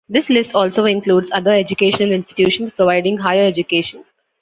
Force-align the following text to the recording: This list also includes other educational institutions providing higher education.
This 0.09 0.31
list 0.31 0.55
also 0.55 0.85
includes 0.85 1.29
other 1.31 1.53
educational 1.53 2.11
institutions 2.11 2.71
providing 2.75 3.17
higher 3.17 3.45
education. 3.45 4.03